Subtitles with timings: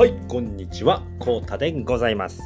[0.00, 2.40] はい、こんにちは、コータでございます。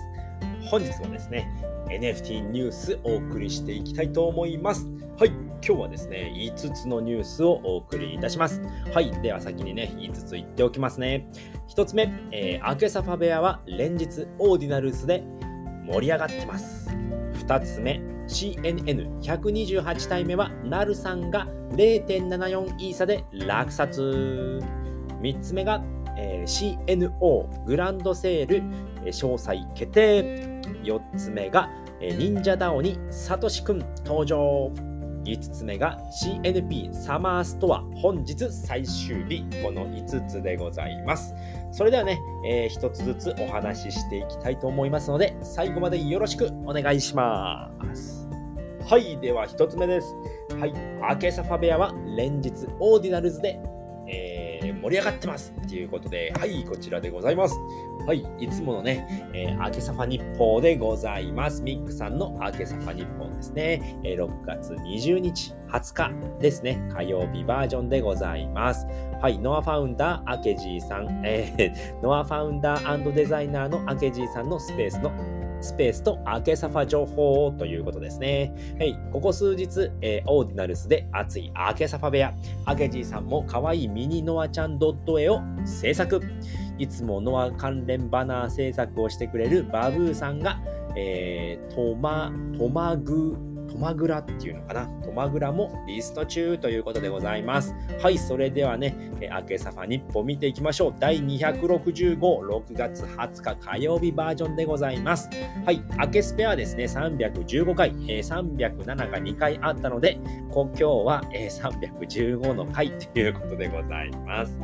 [0.68, 1.48] 本日もですね、
[1.86, 4.88] NFT ニュースお送りしていきたいと思います。
[5.16, 8.60] はい、今日はですね、5つのニュースをお送りいたします。
[8.92, 11.28] はい、では先にね、5つ言っておきますね。
[11.68, 15.22] 1つ目、えー、アケサファベアは連日オーディナルスで
[15.86, 16.90] 盛り上がってます。
[16.90, 24.60] 2つ目、CNN128 体目はナルさんが0.74イーサで落札。
[25.20, 25.84] 3つ目が、
[26.16, 28.62] えー CNO グランドセール、
[29.04, 30.54] えー詳細決定。
[30.82, 34.70] 4つ目が、えー忍者ダオにサトシくん登場。
[35.24, 39.42] 5つ目が CNP サマーストア本日最終日。
[39.62, 41.34] この5つでございます。
[41.72, 48.28] それではね、え1つずつお話ししていきたいと思いますので最後までよろしくお願いします。
[48.86, 50.14] はいでは1つ目です。
[50.58, 53.58] はいアケサファベアは連日 Ordinals で
[54.64, 57.56] えー盛り上がってますっていうことで、はい、こちらでございます。
[58.06, 61.62] はい、いつものね、えー、アケサファ日報でございます。
[61.62, 63.98] ミックさんのアケサファ日報ですね。
[64.04, 66.86] えー6月20日、20日ですね。
[66.94, 68.86] 火曜日バージョンでございます。
[69.20, 75.10] はい、ノアファウンダー、アケジーさん、えーノアファウンダーデザイナーのアケジーさんのスペースの
[75.64, 78.54] スペースとアケサファ情報ということですね。
[78.78, 82.34] はい、ここ数日、えーオーディナルスで熱いアケサファ部屋、
[82.64, 86.20] アケジーさんも可愛いミニノアちゃんドット絵を制作。
[86.78, 90.60] いつもノア関連バナー制作をしてくれるバブーさんが、
[90.96, 93.36] えートマ、トマグ、
[93.74, 94.86] トマグラっていうのかな？
[95.04, 97.74] トマグラもリスト中ということでございます。
[98.00, 100.94] はい、それではね、えーアケサファ日報見ていきましょう。
[101.00, 105.28] 第265、6月20日火曜日バージョンでございます。
[105.64, 110.20] はい、アケスペはですね、315回、えー307が2回あったので、
[110.52, 114.56] 今日は、えー315の回ということでございます。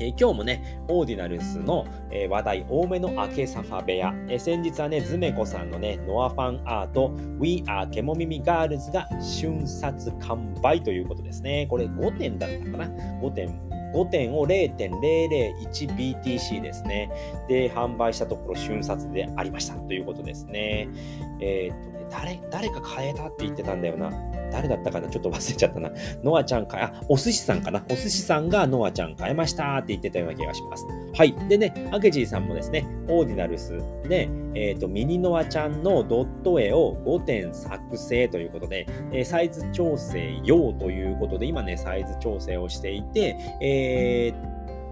[0.00, 11.66] えー今日もね、オーディナルスの、えー話題多めのアケサファ部屋、えー先日はね、ズメコさんのね、ノアファンアート、We Are ケモミミガールズが瞬殺完売ということですね。
[11.68, 12.86] これ5点だったかな
[13.20, 13.60] ?5 点。
[13.92, 17.10] 5点を 0.001BTC ですね。
[17.48, 20.88] で、販売したところ瞬殺でありましたということですね。
[21.40, 24.10] えーっとね、誰、誰か変えたって言ってたんだよな。
[24.50, 25.08] 誰だったかな？
[25.08, 25.90] ちょっと忘れちゃったな。
[26.24, 27.84] ノアちゃんか、あ、お寿司さんかな？
[27.88, 30.84] お寿司さんがノアちゃん変えましたって言ってたような気がします。
[31.14, 31.32] はい。
[31.48, 33.78] でね、アケジーさんもですね、オーディナルス
[34.08, 44.49] で、えーっと、ミニノアちゃんのドット絵を5点作成ということで、えーサイズ調整用ということで、今ね、サイズ調整をしていて、えーっ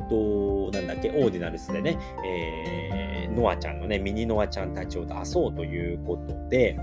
[0.09, 3.09] と、なんだっけ、 Ordinals でね、えー
[3.39, 6.77] ノアちゃんのね、ミニノアちゃんたちを出そうということで、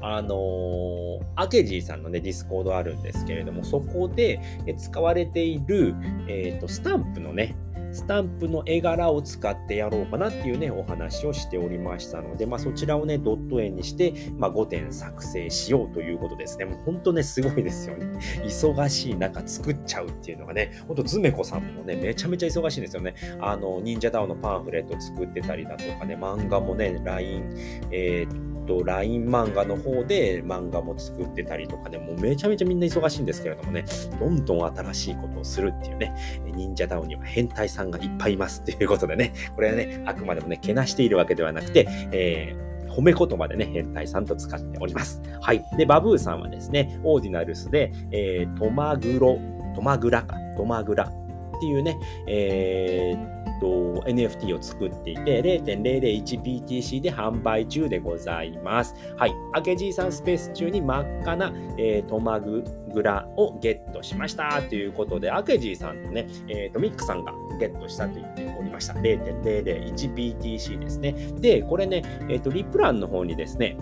[0.00, 4.40] あのーアケジーさんのね、 Discord あるんですけれども、そこで
[4.76, 5.94] 使われている、
[6.28, 7.56] えーと、スタンプのね、
[7.92, 16.64] スタンプの絵柄を使ってやろうかなっていうね、お話をしておりましたので、まあそちらをね、ドット絵にして、まあ5点作成しようということですね。
[16.64, 18.06] もう本当ね、すごいですよね。
[18.44, 23.14] 忙しい中作っちゃうっていうのがね、ほんとズメコさんもね、めちゃめちゃ忙しいんですよね。
[23.40, 27.44] あの、忍者ダオのパンフレット作ってたりだとかね、漫画もね、LINE、
[27.90, 33.84] えーっと、LINE 漫画の方で漫画も作ってたりとかね、もうめちゃめちゃみんな忙しいんですけれどもね、
[34.20, 36.14] どんどん新しいことをするっていうね、
[36.54, 45.22] 忍者ダウンには変態さんがいっぱいいますっていうことでね、これはね、あくまでもね、けなしているわけではなくて、えー褒め言葉でね、変態さんと使っております。
[45.40, 45.62] はい。
[45.76, 49.38] で、バブーさんはですね、オーディナルスで、えー、トマグロ、
[49.76, 51.12] トマグラか、トマグラ
[51.58, 53.66] っていうね、えーっと、
[54.08, 58.94] NFT を作っていて、0.001BTC で販売中でございます。
[59.16, 59.34] はい。
[59.52, 62.64] アケジーさんスペース中に真っ赤な、えートマグ
[62.94, 68.94] グラをゲットしましたということで、アケジーさんとね、えーと、ミックさんがゲットしたと言っておりました。
[68.94, 71.12] 0.001BTC ですね。
[71.40, 73.76] で、これね、えーと、リプランの方にですね、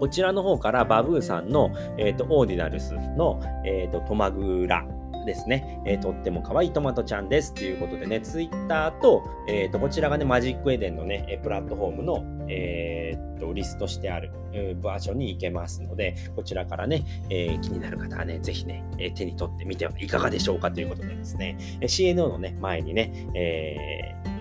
[0.00, 4.86] こちらの方からバブーさんの、えーとオーディナルスの、えーとトマグラ
[5.24, 24.38] ですね、えーとっても可愛いトマトちゃんですっていうことでね、ツイッターと、えーとこちらがね、マジックエデンのね、プラットフォームの、えーとリストしてある、えーバージョンに行けますので、こちらからね、えー気になる方はね、ぜひね、え手に取ってみてはいかがでしょうかということでですね、え CNO のね、前にね、えー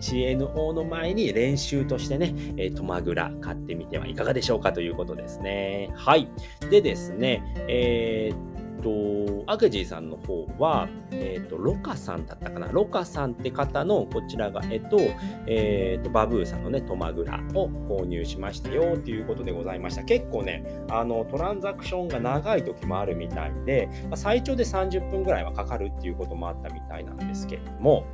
[0.00, 5.90] CNO の前に練習としてね、えートマグラ買ってみてはいかがでしょうかということですね。
[5.94, 6.28] はい。
[6.70, 8.53] でですね、えー
[8.84, 12.68] と、アグジーさんの方は、えーと、ロカさんだったかな。
[12.70, 14.98] ロカさんって方のこちらが、えっと、
[15.46, 20.04] えーと、バブーさんのね、トマグラを購入しましたよということでございました。
[20.04, 28.04] 結構ね、あの、トランザクションが長い時もあるみたいで、まあ最長で30分ぐらいはかかるっていうこともあったみたいなんですけれども、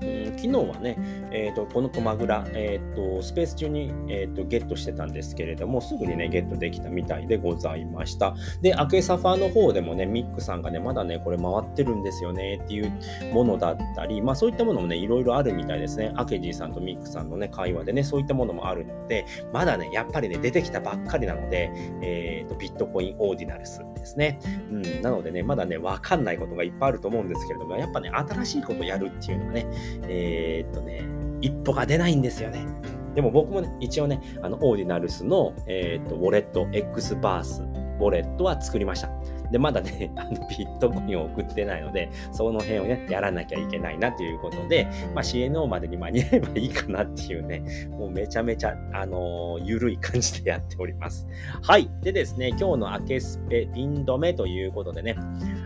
[0.00, 0.96] うん、昨日はね、
[1.30, 8.34] えーと、このコマグラ、えーと、スペース中に、えーと、ゲットしてたんですけれども、すぐにね、ゲットできたみたいでございました。
[8.62, 12.92] で、アケサファーの方でもね、ミックさんがね、まだね、これ回ってるんですよねっていう
[13.32, 16.12] ものだったり、まあそういったものもね、いろいろあるみたいですね。
[16.16, 21.70] アケジーさんとミックさんのね、会話でね、そういったものもあるので、まだね、やっぱりね、出てきたばっかりなので、
[22.02, 24.38] えー、とビットコインオーディナルスですね。
[24.70, 29.66] うん、なのでね、まだね、わかんないことがいっぱいあると思うんですけれども、やっぱね、新しいことやるっていうのはね、
[30.08, 31.04] えー、っとね、
[31.40, 32.66] 一歩が出ないんですよね。
[33.14, 39.10] でも僕もね、一応ね、あの、オーディナルスの、えー、っと、ウォレット、X バース、ウォレットは作りました。
[39.50, 51.26] で、まだね、 あのビットコインを送ってないので、その辺をね、やらなきゃいけないなということで、まあ、CNO までに間に合えばいいかなっていうね、もうめちゃめちゃ、あのー、ゆるい感じでやっております。
[51.62, 51.90] はい。
[52.02, 55.16] でですね、今日のアケスペピン止めということでね、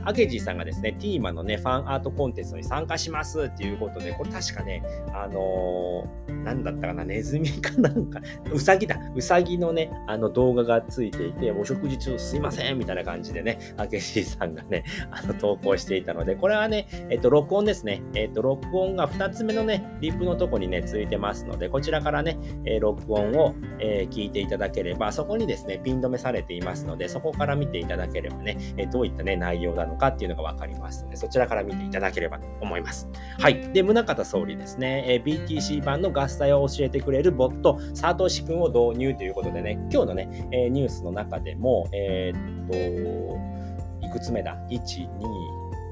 [0.04, 4.82] アケジーさんがですね、ティーマのね、ファンアートコンテストに参加しますっていうことで、これ確かね、
[5.14, 8.20] あのー、なんだったかな、ネズミかなんか、
[8.52, 18.02] うさぎだ、うさぎのね、あの動画がついていて、お食事中すいませんみたいな感じでね、アケジーさんがね、あの投稿していたので、これはね、えっと、録音ですね。
[18.14, 33.08] えっと、録音が2つ目のね、リップのとこにね、ついてますので、こちらからね、えー、録音を、えー、聞いていただければ、そこにですね、ピン止めされていますので、そこから見ていただければね、え、どういったね、内容なのかっていうのがわかりますので、そちらから見ていただければと思います。
[33.38, 33.72] はい。
[33.72, 45.08] で、宗像総理ですね、えー、BTC 版の合体を教えてくれるボット、サトシ君を導入ということでね、今日のね、えー、ニュースの中でも、えー、っと、いくつ目だ ?1、2、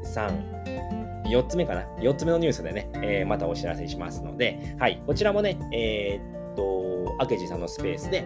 [0.04, 8.24] 3、4つ目かな ?4 つ目のニュースでね、えー、またお知らせしますので、はい、こちらもね、えー、っと、明治さんのスペースで、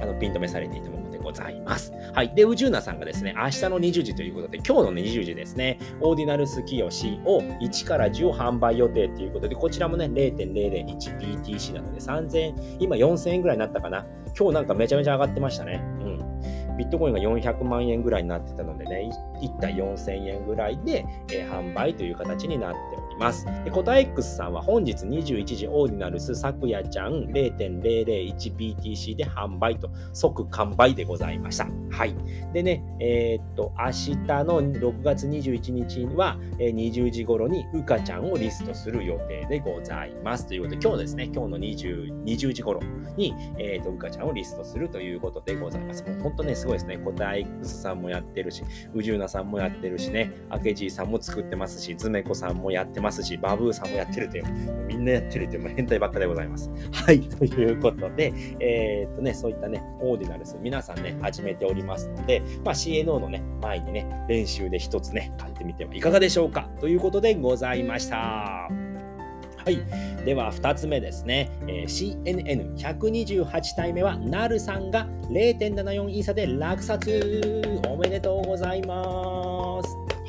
[0.00, 1.92] あの、ピン止めされていてもございます。
[2.12, 2.32] はい。
[2.34, 14.06] で、宇宙なさんがですね、明日の20時ということで、今日の20時ですね、オーディナルスキヨシを1から10を販売予定ということで、こちらもね、0.001BTC なので、3000、今4000円ぐらいになったかな？
[14.38, 15.80] 今日なんかめちゃめちゃ上がってましたね。
[16.00, 16.76] うん。
[16.76, 19.10] ビットコインが400万円ぐらいになってたのでね、
[19.40, 23.03] 1体4000円ぐらいで、えー、販売という形になっております。
[23.18, 23.46] ます。
[23.64, 31.66] で、コタ X さんは本日21時オーディナルス昨夜ちゃん 0.001BTC で販売と即完売でございました。
[31.90, 32.14] はい。
[32.52, 40.46] でね、えー、っと、明日の6月21日は20時頃にうかちゃんをリストする予定でございます。
[40.46, 42.80] ということで、今日ですね、今日の 20, 20時頃
[43.16, 46.04] に、えー、っと、うかちゃんをリストするということでございます。
[46.04, 46.98] もう本当ね、すごいですね。
[46.98, 54.44] コタ X さんもやってるし、宇宙なさんもやってるしね、アケジーさんも作ってますし、ズメコさんもやってますますし、バブーさんもやってるという、
[54.88, 56.70] みんなやってるという、も変態ばっかでございます。
[56.92, 68.68] はい、 ということで、えー、っとね、そういったね、オーディナルス、皆さんね、始めておりますので、まあ、CNO のね、前にね、練習で一つね、書いてみてはいかがでしょうかということでございました。
[69.64, 69.78] はい。
[70.24, 71.50] では、2つ目ですね。
[71.66, 77.80] えー、CNN128 体目は、なるさんが0.74イーサで落札。
[77.88, 79.53] おめでとうございます。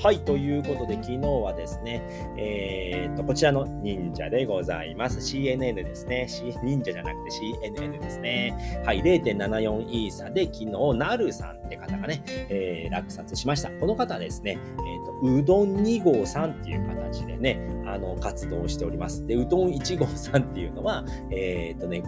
[0.05, 1.99] はい、ということで、昨日はですね、
[2.37, 5.17] えー、と、こちらの忍者でございます。
[5.17, 6.27] CNN ですね。
[6.29, 7.31] C、忍者じゃなくて
[7.71, 8.83] CNN ですね。
[8.85, 13.71] はい、0.74イーサで昨日、なるさんって方がね、えー、落札しました。
[13.71, 19.25] この方ですね、えー、と、うどん2号さんっていう形でね、あの、活動しております。
[19.25, 22.03] で、うどん1号さんっていうのは、えっ、とね、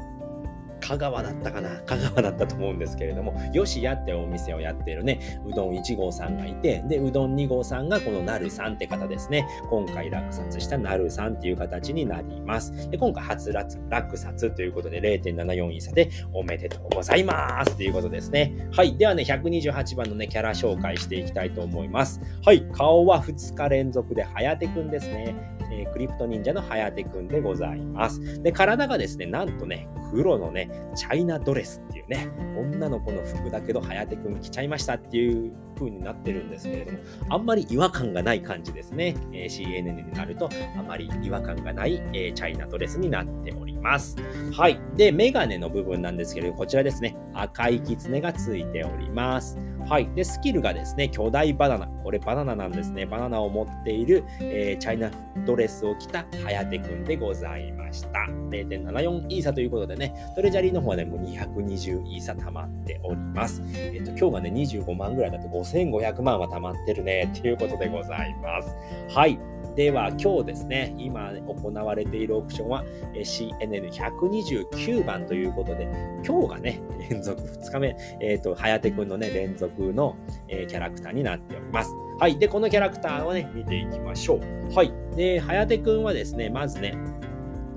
[0.87, 1.81] 香川だったかな？
[1.85, 9.45] 香川だったと思うんですけれども、よしやってお店をやっているね、うどん1号さんがいて、で、うどん2号さんがこのなるさんって方ですね。
[9.69, 12.89] 今回落札したなるさんっていう形になります。
[12.89, 18.69] で、今回初落札ということで0.74イーサでおめでとうございますということですね。
[18.71, 18.97] はい。
[18.97, 22.21] ではね、128番のね、キャラ紹介していきたいと思います。
[22.45, 22.61] はい。
[22.71, 25.35] 顔は2日連続ではやてくんですね。
[25.77, 28.41] えー、クリプト忍者のはやてくんでございます。
[28.41, 39.15] で、体がですね、なんとね、黒のね、チャイナドレスっていうね、女の子の服だけど、はやてくん着ちゃいましたっていう風になってるんですけれども、あんまり違和感がない感じですね。
[39.31, 44.15] えー、CNN になると、あまり違和感がない、えー、チャイナドレスになっております。
[44.53, 44.79] はい。
[44.95, 49.57] で、メガネの部分なんですけれど、こちらですね、赤いキツネがついております。
[49.87, 50.09] はい。
[50.15, 51.87] で、スキルがですね、巨大バナナ。
[52.03, 53.05] これバナナなんですね。
[53.05, 55.09] バナナを持っている、えー、チャイナ
[55.45, 58.19] ドレスを着たハヤテくんでございました。
[58.49, 63.61] 0.74イーサということでね、トレジャリーの方はね、もう220イーサ溜まっております。
[63.75, 68.69] えっ、と、今日がね、25万ぐらいだと5500万は溜まってるね、っていうことでございます。
[69.09, 69.39] はい。
[69.77, 75.87] では今日ですね、今行われているオークションは CNN129 番ということで、
[76.25, 76.81] 今日がね、
[77.11, 80.15] 連続2日目、えっ、ー、と、はやてくんのね、連続の、
[80.47, 81.93] えー、キャラクターになっております。
[82.17, 82.39] はい。
[82.39, 84.73] で、このキャラクターをね、見ていきましょう。
[84.73, 84.91] はい。
[85.15, 86.97] で、はやてくんはですね、まずね、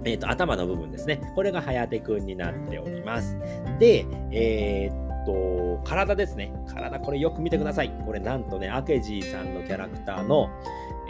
[0.07, 1.21] えっ、ー、と、頭の部分ですね。
[1.35, 3.37] これがはやてくんになっております。
[3.78, 6.52] で、えー、と、体ですね。
[6.66, 7.90] 体、これよく見てください。
[8.04, 10.49] これなんとね、アケジーさんのキャラクターの、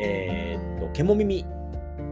[0.01, 1.47] えー、っと、ケモミミ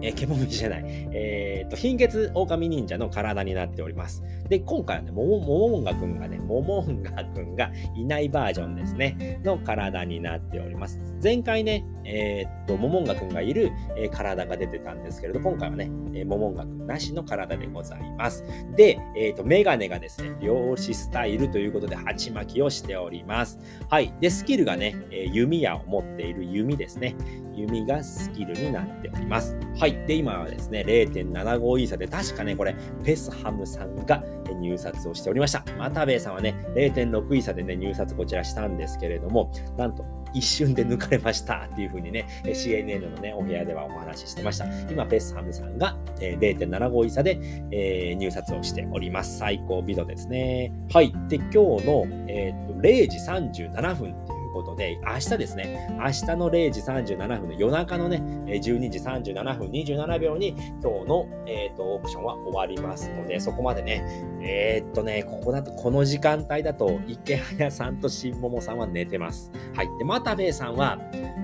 [0.02, 4.22] えー、獣じゃない、えー、っと、貧血狼忍者の体になっております。
[4.48, 11.00] で、今回はね、もも、ももんがくんがね、ももんがくんがいないバージョンですね、の体になっております。
[11.22, 18.44] 前回ね、えー、っと、ももんがくんがいる、えー、体が出てたんですけれど、今回はね、えー、ももんがくんなしの体でございます。
[18.76, 23.58] で、え、っと、メガネがですね、漁師スタイルということで、鉢巻きをしております。
[23.90, 24.14] はい。
[24.20, 27.14] で、スキルがね、え、弓矢を持っている弓ですね。
[27.54, 29.58] 弓がスキルになっております。
[29.78, 29.87] は。
[29.88, 34.22] いで、今はですね、0.75イーサで、確かね、これ、ペスハムさんが
[34.60, 35.64] 入札をしておりました。
[35.76, 40.04] マタベイさんはね、0.6イーサでね、入札こちらしたんですけれども、なんと、
[40.34, 44.66] 一瞬で抜かれましたっていう風にね、CNN のね、お部屋ではお話ししてました。
[44.90, 47.38] 今、ペスハムさんが0.75イーサで、
[47.70, 49.38] えー、入札をしております。
[49.38, 50.72] 最高ビドですね。
[50.92, 51.12] はい。
[51.28, 54.37] で、今日の、えー、と0時37分っていう
[54.78, 64.04] 明日ですね、明日の0時37分の夜中のね、12時37分27秒に今日の、えーと、オークションは終わりますので、そこまでね、
[64.40, 69.50] えー、っとね、ここだと、この時間帯だと、池早さんと新桃さんは寝てます。
[69.74, 69.88] はい。
[69.98, 70.98] で、又部さんは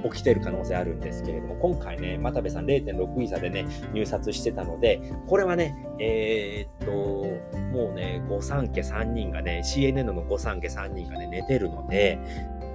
[0.05, 12.19] 起きてる可能性あるんですけれども、今回ね、又部さん0.6位差でね、入札してたので、これはね、えー、っと、もうね、御三家3人がね、CNN の御三家3人がね、寝てるので、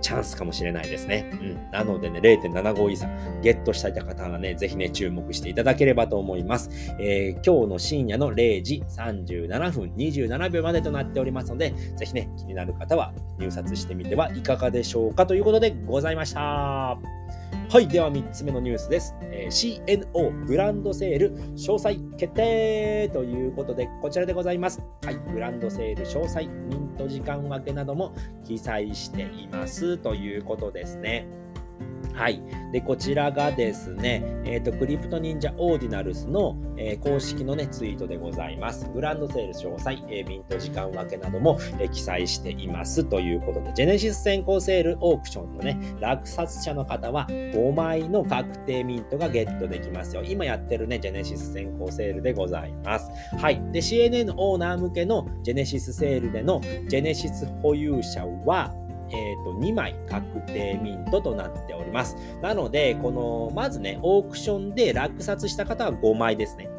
[0.01, 1.29] チャンスかもしれないですね。
[1.33, 1.71] うん。
[1.71, 3.09] なのでね、0.75イーサ
[3.41, 6.69] ゲットしたい方はね、ぜひね、注目していただければと思います。
[6.99, 16.97] えー、今日の深夜の0時37分27秒までとなっておりますので、ぜひね、気になる方は入札してみてはいかがでしょうかということでございました。
[17.71, 17.87] はい。
[17.87, 19.15] では、3つ目のニュースです。
[19.21, 24.81] えー、CNO グランドセール詳細決定ということで、こちらでございます。
[25.03, 25.19] はい。
[25.31, 26.49] グランドセール詳細、
[26.99, 28.13] と時間分けなども
[28.45, 31.25] 記載していますということですね。
[32.19, 32.41] はい。
[32.73, 38.89] で、こちらがですね、えっ、ー、と、クリプト忍者オーディナルスの、えー、公式のね、ツイートでございます。
[38.93, 50.21] グランドセール詳細、えー、ミント時間分けなども、え記載していますということで、ジェネシス先行セールオークションのね、落札者の方は5枚の確定ミントがゲットできますよ。
[50.25, 53.09] 今やってるね、ジェネシス先行セールでございます。
[53.37, 53.61] はい。
[53.71, 56.59] で、CNN オーナー向けのジェネシスセールでの
[56.89, 58.75] ジェネシス保有者は、
[59.11, 62.15] えーと、2枚確定ミントとなっております。
[62.41, 66.69] なので、この、まずね、オークションで落札した方は5枚ですね。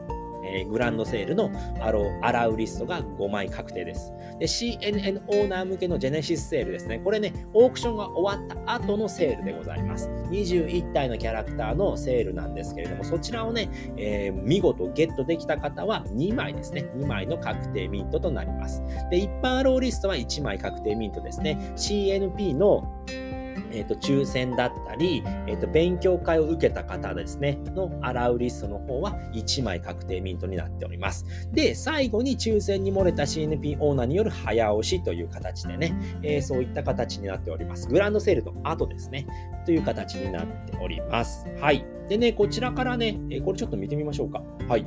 [0.44, 4.12] えー、グランドセールのアローアラウリストが5枚確定です。
[4.38, 6.98] で、CNN オーナー向けのジェネシスセールですね。
[6.98, 10.08] これね、オークションが終わった後のセールでございます。
[10.30, 16.90] 21体のキャラクターのセールなんですけれども、そちらをね、えー、見事ゲットできた方は2枚ですね。
[16.96, 18.82] 2枚の確定ミントとなります。
[19.10, 21.58] で、一般アローリストは1枚確定ミントですね。
[21.76, 22.84] CNP の
[23.72, 31.26] えっ、ー、と、抽選だったり、えっ、ー、と、勉強会を受けた方ですね、のアラウリストの方は1枚確定ミントになっております。
[31.52, 37.88] で、最後に抽選に漏れた CNP オーナーによる早押しという形でね、えー、そういった形になっております。
[37.88, 39.26] グランドセールの後ですね、
[39.64, 41.46] という形になっております。
[41.60, 41.84] はい。
[42.08, 44.42] でね、こちらからね、えこれちょっと見てみましょうか。
[44.68, 44.86] はい。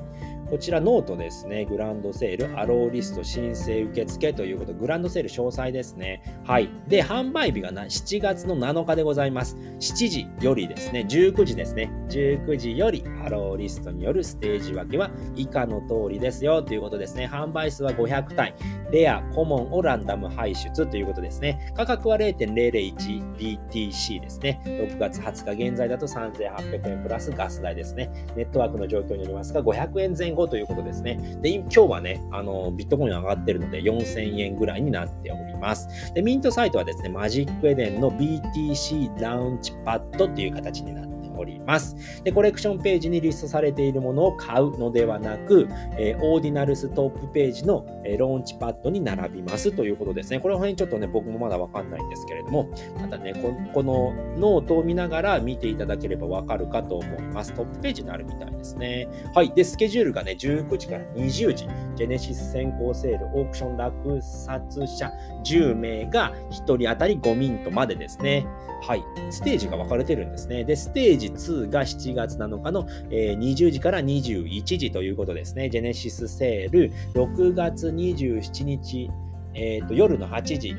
[0.53, 1.65] こちらノートですね。
[1.65, 6.21] グランドセール、 allowlist 申請受付ということ、グランドセール詳細ですね。
[6.45, 6.69] はい。
[6.87, 9.57] で、販売日がな7月の7日でございます。
[9.57, 11.91] 7時よりですね、19時ですね。
[12.07, 17.25] 19時より allowlist によるステージ分けは以下の通りですよということですね。
[17.25, 18.53] 販売数は500体。
[18.91, 21.73] レア、コモンをランダム排出ということですね。
[21.75, 24.61] 価格は 0.001BTC ですね。
[24.65, 28.11] 6月20日現在だと3800円プラスガス代ですね。
[28.35, 31.19] ネットワークの状況によりますが、500円前後ということですね。
[31.41, 36.13] で、今日はね、あの、ビットコイン上がってるので4000円ぐらいになっております。
[36.13, 41.95] で、ミントサイトはですね、 Magic Eden の BTC Launchpad っていう形になっております。
[42.23, 50.39] で、コレクションページにリストされているものを買うのではなく、えー、 Ordinals トップページの、えー、 Launchpad に並びますということですね。
[50.39, 57.53] これはちょっとね、僕もまだわかんないんですけれども、またねこ、このノートを見ながら見ていただければわかるかと思います。
[57.53, 59.07] トップページになるみたいですね。
[59.33, 59.51] はい。
[59.53, 65.11] で、スケジュールがね、19時から20時、ジェネシス先行セール、オークション落札者
[65.43, 68.45] 10名が1人当たり5ミントまでですね。
[68.85, 70.65] はい、ステージが分かれてるんですね。
[70.65, 75.69] で、ステージ2が7月7日の、えー、20時から21時ということですね。
[75.69, 79.09] ジェネシスセール、6月27日、
[79.53, 80.75] えーと、夜の8時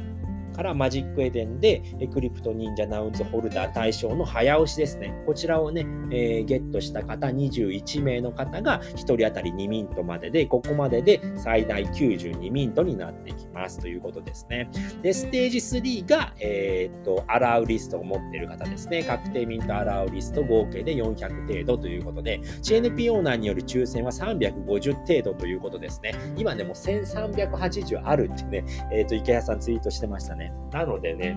[0.55, 1.83] からマジックエデンで、
[2.13, 5.13] クリプト忍者ナウンズホルダー対象の早押しですね。
[5.27, 14.71] こちらをね、えー、ゲットした方21名の方が1人当たり2ミントまでで、ここまでで最大92ミントになってきますということですね。
[15.03, 19.03] で、ステージ3が、えー、っと、アラウリストを持っている方ですね。
[19.03, 26.15] 確定ミントアラウリスト合計で400程度ということで、CNP オーナーによる抽選は350程度ということですね。
[26.37, 30.44] 今ね、もう1380あるってね、えー、っと、池谷さんツイートしてましたね。
[30.45, 30.53] ね。
[30.73, 31.37] なのでね、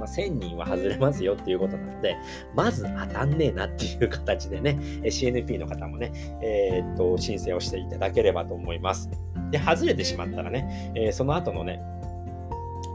[0.00, 2.16] まあ、1000人は外れますよっていうことなので、
[2.54, 6.12] まず当たんねえなっていう形でね、CNP の方もね、
[6.42, 9.10] えー、っと、申請をしていただければと思います。
[9.50, 11.80] で、外れてしまったらね、えー、その後のね、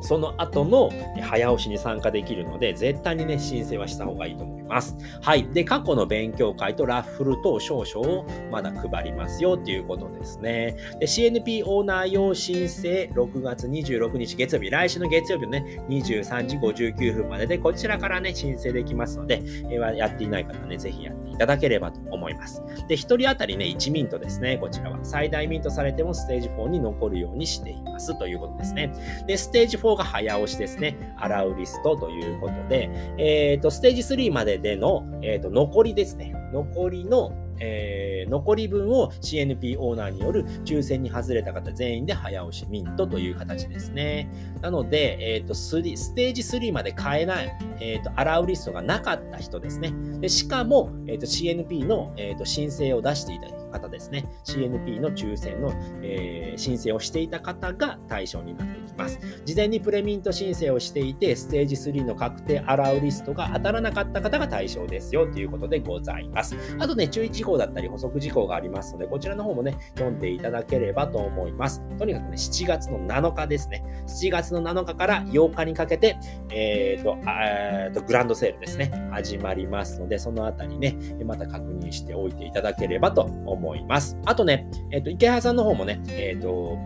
[0.05, 0.89] その後の
[1.21, 4.95] 早押しに参加できるので、絶対にね、申請はした方がいいと思います。
[5.21, 5.47] はい。
[5.49, 10.77] で、過去の勉強会とラッフルと少々をまだ配りますよっていうことですね。
[10.99, 22.61] で、CNP オーナー用申請、6月26日月曜日、来週の月曜日のね、23時59分までで、こちらからね、申請できますので、えー、やっていない方はね、ぜひやっていただければと思います。
[22.87, 24.99] で、1人当たりね、1ミントですね、こちらは。
[25.03, 28.93] 最大ミントされてもステージ4に残るようにしていますということですね。
[29.27, 31.15] で、ステージ4が早押しですね。
[31.17, 36.33] アラウリストということで、えっ、ー、と、ステージ3まででの、えっ、ー、と、残りですね。
[36.53, 44.29] 残りのえー、残り分を CNP オーナーによる抽選に外れた方全員で早押しミントという形ですね。
[44.61, 49.93] なので、えーと、ステージ3まで買えない、えーと、アラウリストがなかった人ですね。
[50.19, 53.47] でしかも、えーと、CNP の、えー、と申請を出していた
[53.79, 54.25] 方ですね。
[54.43, 59.19] CNP の抽選の、えー、申請をしていた方が対象になっていきます。
[59.45, 66.55] 事前にプレミント申請をしていて、ステージ3の確定アラウリストが当たらなかった方が対象ですよということでございます。
[66.79, 71.81] あとね、注意事項だったり補足事項がありますので、こちらの方もね、読んでいただければと思います。
[71.97, 73.83] とにかくね、7月の7日ですね。
[74.07, 76.17] 7月の7日から8日にかけて、
[76.49, 83.64] えっ、ー、と、えー、と、グランドセールですね、始まりますので、そのあたりね、また確認しておいていただければと思います。
[83.65, 86.77] 思いますあとね、えっ、ー、と、池原さんの方もね、えっ、と、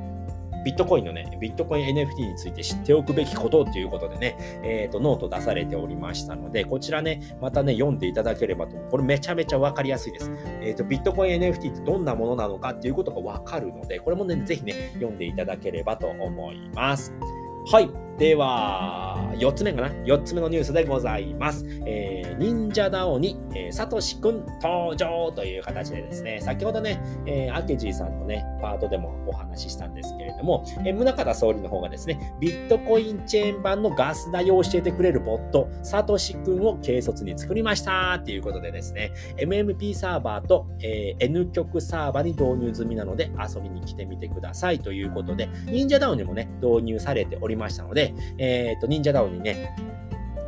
[0.66, 8.76] ビットコインのね、ビットコイン NFT について知っておくべきことということでね、えっ、ー、と、ノート出されておりましたので、こちらね、またね、読んでいただければと。
[8.92, 10.32] これめちゃめちゃわかりやすいです。
[10.62, 17.14] えっ、ー、と、ビットコイン NFT ってどんなものなのかっていうことがわかるので、これもね、ぜひね、読んでいただければと思います。
[17.72, 18.09] はい。
[18.20, 21.66] では、4つ目かな ?4 つ目のニュースでございます。
[21.86, 49.76] えー、忍者ダオに、えー、サトシくん登場という形でですね、先ほどね、えー、アケジーさんのね、パートでもお話ししたんですけれども、えー、宗像総理の方がですね、ビットコインチェーン版のガス代を教えてくれるボット、サトシくんを軽率に作りましたということでですね、MMP サーバーと、えー、N 極サーバーに導入済みなので遊びに来てみてくださいということで、忍者ダオにもね、導入されておりましたので、えっ、ー、と、忍者ダオにね、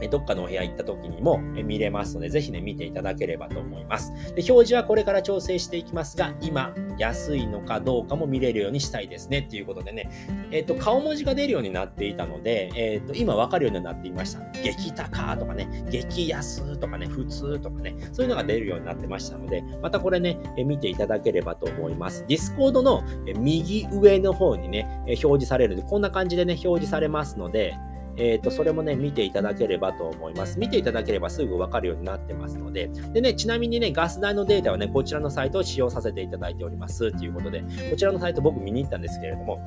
[0.07, 4.11] どっかのお部屋行った時にも見れますので、ぜひね、見ていただければと思います。
[4.11, 9.39] で表示はこれから調整していきますが、今、安いのかどうかも見れるようにしたいですね。
[9.39, 10.09] っていうことでね、
[10.51, 14.41] えっ、と、顔文字が出るようになっていたので、えっ、と、今わかるようになっていました。
[14.61, 22.25] 激高とかね、激安とかね、普通とかね、そういうのが出るようになってましたので、またこれね、見ていただければと思います。
[22.27, 23.03] Discord の
[23.37, 27.75] 右上の方にね、表示されるので、こんな感じでね、表示されますので、
[28.17, 30.59] えっ、と、それもね、見ていただければと思います。
[30.59, 39.65] 見ていただければすぐわかるようになってますので、でね、ちなみにね、ガス代のデータはね、こちらのサイトを使用させていただいておりますということで、こちらのサイト僕見に行ったんですけれども、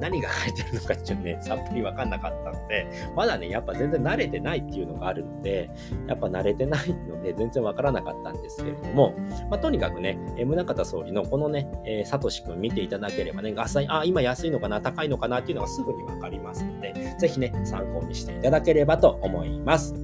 [0.00, 5.70] 何が書いてあるのかちょっとね、さっぱりわかんなかったので、まだね、やっぱ全然慣れてないっていうのがあるので、
[6.06, 9.14] やっぱ慣れてないので、全然わからなかったんですけれども、
[9.50, 19.94] まあ、とにかくね、え宗像総理のこのね、えー、サトシ君見ていただければね、ガス代、あ、今安いのかな、高いのかなっていうのがすぐにわかりますので、ぜひね、参考にしていただければと思います。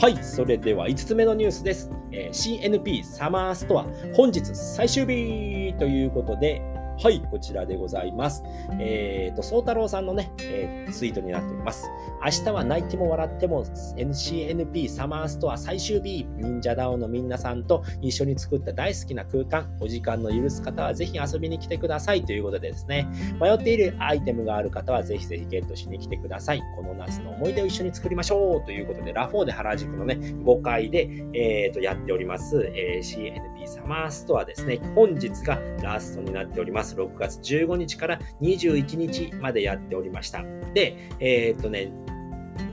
[0.00, 1.90] はい、それでは5つ目のニュースです。
[2.12, 6.62] えー、CNP サマーストア、本日最終日ということで、
[7.00, 8.42] はい、こちらでございます。
[8.80, 11.88] えっ、ー、と、宗太郎さんのね、えー、ツイートになっております。
[12.24, 23.06] 明日は泣いても笑っても NCNP サマーストア最終日、忍者ダオのみんなさんと一緒に作った大好きな空間、お時間の許す方はぜひ遊びに来てくださいということでですね、
[23.40, 26.62] 迷っているアイテムがある方はぜひぜひゲットしに来てください。
[26.74, 34.80] この夏の思い出を一緒に作りましょうということで、ラフォーで原宿のね、5階で、えー、とやっております、えー、CNP サマーストアですね。
[34.96, 36.87] 本日がラストになっております。
[36.88, 36.96] ます。
[36.96, 40.42] 6月15日から21日までやっておりました。
[40.74, 41.92] で、えー、っとね、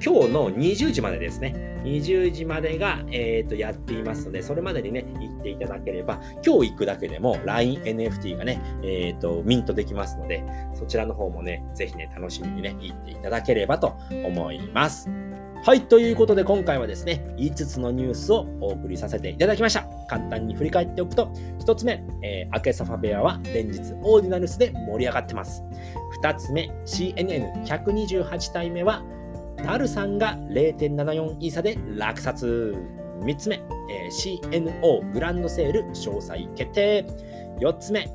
[0.03, 1.73] 今日の20時までですね。
[1.83, 15.09] 20時までが、えー、とやっていますので、それまでにね、行っていただければ、今日行くだけでも LINENFT がね、えー、と、ミントできますので、そちらの方もね、ぜひね、楽しみにね、行っていただければと思います。
[15.65, 19.87] はい、ということで今回はですね、5つのニュースをお送りさせていただきました。
[20.07, 25.63] 簡単に振り返っておくと、1つ目、えー、アケサファベアは連日オーディナルスで盛り上がってます。
[26.21, 29.03] 2つ目、CNN128 体目は、
[29.57, 32.75] ダルさんが0.74イーサで落札。
[33.21, 33.55] 3つ目、
[33.89, 37.07] えー、CNO グランドセール詳細決定。
[37.59, 38.07] 4つ目、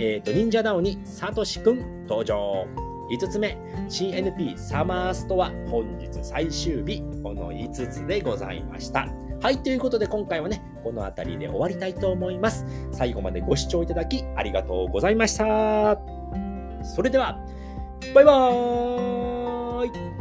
[0.00, 2.87] えーと、忍者ダオにサトシくん登場。
[3.10, 3.56] 5つ目、
[3.88, 9.08] CNP サマーストア本日最終日、この5つでございました。
[9.40, 12.66] はい、ということで今回はね、この辺りで終わりたいと思います。
[12.92, 15.98] 最後までご視聴いただきありがとうございました。
[16.82, 17.38] それでは、
[18.14, 20.17] バイバーイ